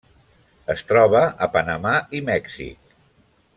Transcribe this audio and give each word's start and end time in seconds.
Es 0.73 0.81
troba 0.91 1.21
a 1.47 1.49
Panamà 1.57 1.93
i 2.21 2.25
Mèxic. 2.33 2.93